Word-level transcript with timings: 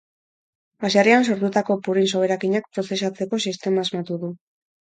Baserrian 0.85 1.27
sortutako 1.33 1.77
purin 1.89 2.09
soberakinak 2.15 2.73
prozesatzeko 2.79 3.43
sistema 3.49 3.85
asmatu 3.89 4.19
du. 4.27 4.33